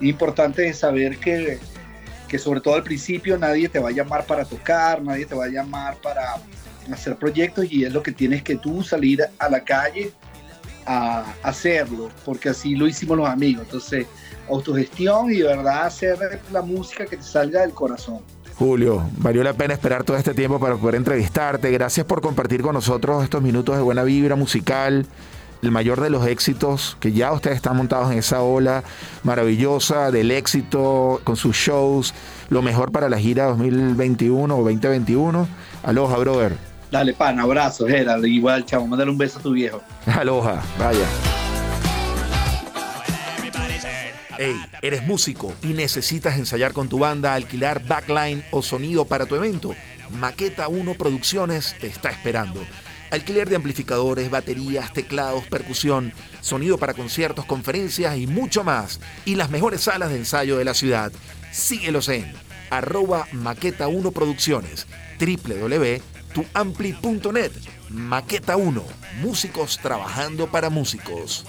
Es 0.00 0.08
importante 0.08 0.72
saber 0.74 1.18
que, 1.18 1.58
que 2.28 2.38
sobre 2.38 2.60
todo 2.60 2.74
al 2.74 2.84
principio 2.84 3.36
nadie 3.36 3.68
te 3.68 3.78
va 3.78 3.88
a 3.88 3.92
llamar 3.92 4.24
para 4.26 4.44
tocar, 4.44 5.02
nadie 5.02 5.26
te 5.26 5.34
va 5.34 5.46
a 5.46 5.48
llamar 5.48 5.96
para 5.96 6.36
hacer 6.92 7.16
proyectos 7.16 7.66
y 7.70 7.84
es 7.84 7.92
lo 7.92 8.02
que 8.02 8.12
tienes 8.12 8.42
que 8.42 8.56
tú 8.56 8.82
salir 8.82 9.22
a 9.38 9.48
la 9.48 9.62
calle 9.62 10.12
hacerlo, 11.42 12.08
porque 12.24 12.48
así 12.48 12.74
lo 12.74 12.86
hicimos 12.86 13.16
los 13.16 13.28
amigos. 13.28 13.64
Entonces, 13.66 14.06
autogestión 14.48 15.30
y 15.30 15.38
de 15.38 15.44
verdad 15.44 15.86
hacer 15.86 16.40
la 16.52 16.62
música 16.62 17.04
que 17.06 17.16
te 17.16 17.22
salga 17.22 17.60
del 17.60 17.72
corazón. 17.72 18.20
Julio, 18.56 19.08
valió 19.18 19.44
la 19.44 19.52
pena 19.52 19.74
esperar 19.74 20.02
todo 20.02 20.16
este 20.16 20.34
tiempo 20.34 20.58
para 20.58 20.76
poder 20.76 20.96
entrevistarte. 20.96 21.70
Gracias 21.70 22.04
por 22.06 22.20
compartir 22.20 22.62
con 22.62 22.74
nosotros 22.74 23.22
estos 23.22 23.42
minutos 23.42 23.76
de 23.76 23.82
buena 23.82 24.02
vibra 24.02 24.34
musical 24.34 25.06
el 25.62 25.70
mayor 25.70 26.00
de 26.00 26.10
los 26.10 26.26
éxitos, 26.26 26.96
que 27.00 27.12
ya 27.12 27.32
ustedes 27.32 27.56
están 27.56 27.76
montados 27.76 28.12
en 28.12 28.18
esa 28.18 28.42
ola 28.42 28.84
maravillosa 29.24 30.10
del 30.10 30.30
éxito 30.30 31.20
con 31.24 31.36
sus 31.36 31.56
shows, 31.56 32.14
lo 32.48 32.62
mejor 32.62 32.92
para 32.92 33.08
la 33.08 33.18
gira 33.18 33.46
2021 33.46 34.54
o 34.54 34.62
2021. 34.62 35.48
Aloha, 35.82 36.18
brother. 36.18 36.67
Dale, 36.90 37.12
pan, 37.12 37.38
abrazo, 37.38 37.86
Gerald. 37.86 38.24
Igual, 38.24 38.64
chavo, 38.64 38.86
mándale 38.86 39.10
un 39.10 39.18
beso 39.18 39.38
a 39.38 39.42
tu 39.42 39.52
viejo. 39.52 39.82
Aloha, 40.06 40.62
vaya. 40.78 41.06
Hey, 44.38 44.54
eres 44.82 45.04
músico 45.04 45.52
y 45.62 45.68
necesitas 45.68 46.38
ensayar 46.38 46.72
con 46.72 46.88
tu 46.88 47.00
banda, 47.00 47.34
alquilar 47.34 47.84
backline 47.84 48.44
o 48.52 48.62
sonido 48.62 49.04
para 49.04 49.26
tu 49.26 49.34
evento. 49.34 49.74
Maqueta 50.10 50.68
1 50.68 50.94
Producciones 50.94 51.74
te 51.80 51.88
está 51.88 52.10
esperando. 52.10 52.64
Alquiler 53.10 53.48
de 53.48 53.56
amplificadores, 53.56 54.30
baterías, 54.30 54.92
teclados, 54.92 55.44
percusión, 55.46 56.12
sonido 56.40 56.78
para 56.78 56.94
conciertos, 56.94 57.46
conferencias 57.46 58.16
y 58.16 58.26
mucho 58.26 58.64
más. 58.64 59.00
Y 59.24 59.34
las 59.34 59.50
mejores 59.50 59.80
salas 59.80 60.10
de 60.10 60.18
ensayo 60.18 60.56
de 60.56 60.64
la 60.64 60.74
ciudad. 60.74 61.10
Síguelos 61.50 62.08
en 62.08 62.32
arroba 62.70 63.26
maqueta 63.32 63.88
1 63.88 64.12
www.tuampli.net. 66.38 67.52
Maqueta 67.90 68.56
1, 68.56 68.82
músicos 69.20 69.78
trabajando 69.78 70.46
para 70.48 70.70
músicos. 70.70 71.44